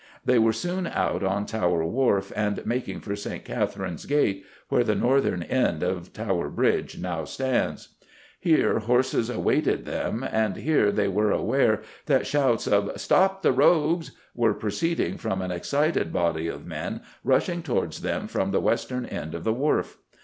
[0.25, 3.45] They were soon out on Tower Wharf and making for St.
[3.45, 7.89] Catherine's Gate (where the northern end of Tower Bridge now stands).
[8.39, 14.11] Here horses awaited them, and here they were aware that shouts of "Stop the rogues!"
[14.33, 19.35] were proceeding from an excited body of men rushing towards them from the western end
[19.35, 19.99] of the Wharf.